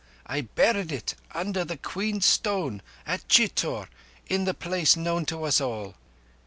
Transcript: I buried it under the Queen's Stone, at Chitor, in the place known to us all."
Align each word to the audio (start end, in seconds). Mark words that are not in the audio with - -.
I 0.25 0.41
buried 0.41 0.91
it 0.91 1.13
under 1.31 1.63
the 1.63 1.77
Queen's 1.77 2.25
Stone, 2.25 2.81
at 3.05 3.29
Chitor, 3.29 3.87
in 4.25 4.45
the 4.45 4.55
place 4.55 4.95
known 4.97 5.27
to 5.27 5.43
us 5.43 5.61
all." 5.61 5.93